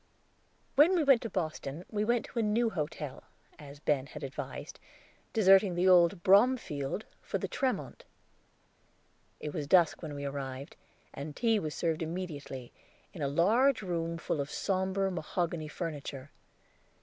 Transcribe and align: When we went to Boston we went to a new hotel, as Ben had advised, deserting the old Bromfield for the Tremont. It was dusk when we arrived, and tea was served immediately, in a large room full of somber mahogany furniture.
When 0.73 0.95
we 0.95 1.03
went 1.03 1.21
to 1.21 1.29
Boston 1.29 1.85
we 1.87 2.03
went 2.03 2.25
to 2.25 2.39
a 2.39 2.41
new 2.41 2.71
hotel, 2.71 3.21
as 3.59 3.79
Ben 3.79 4.07
had 4.07 4.23
advised, 4.23 4.79
deserting 5.31 5.75
the 5.75 5.87
old 5.87 6.23
Bromfield 6.23 7.05
for 7.21 7.37
the 7.37 7.47
Tremont. 7.47 8.03
It 9.39 9.53
was 9.53 9.67
dusk 9.67 10.01
when 10.01 10.15
we 10.15 10.25
arrived, 10.25 10.75
and 11.13 11.35
tea 11.35 11.59
was 11.59 11.75
served 11.75 12.01
immediately, 12.01 12.73
in 13.13 13.21
a 13.21 13.27
large 13.27 13.83
room 13.83 14.17
full 14.17 14.41
of 14.41 14.49
somber 14.49 15.11
mahogany 15.11 15.67
furniture. 15.67 16.31